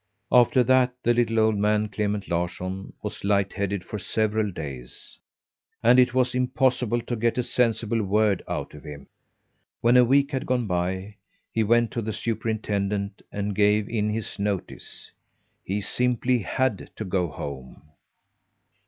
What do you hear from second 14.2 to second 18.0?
notice. He simply had to go home.